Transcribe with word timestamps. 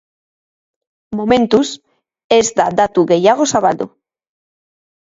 Momentuz, 1.19 1.67
ez 2.39 2.43
da 2.63 2.69
datu 2.81 3.05
gehiago 3.13 3.49
zabaldu. 3.55 3.93